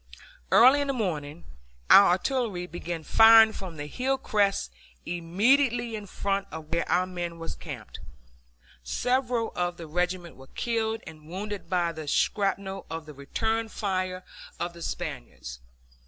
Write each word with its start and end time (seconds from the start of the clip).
Early 0.51 0.81
in 0.81 0.87
the 0.87 0.93
morning 0.93 1.43
our 1.91 2.07
artillery 2.13 2.65
began 2.65 3.03
firing 3.03 3.53
from 3.53 3.77
the 3.77 3.85
hill 3.85 4.17
crest 4.17 4.71
immediately 5.05 5.95
in 5.95 6.07
front 6.07 6.47
of 6.49 6.69
where 6.73 6.89
our 6.89 7.05
men 7.05 7.37
were 7.37 7.49
camped. 7.49 7.99
Several 8.83 9.51
of 9.55 9.77
the 9.77 9.85
regiment 9.85 10.37
were 10.37 10.47
killed 10.55 11.01
and 11.05 11.27
wounded 11.27 11.69
by 11.69 11.91
the 11.91 12.07
shrapnel 12.07 12.87
of 12.89 13.05
the 13.05 13.13
return 13.13 13.67
fire 13.69 14.23
of 14.59 14.73
the 14.73 14.81
Spaniards. 14.81 15.59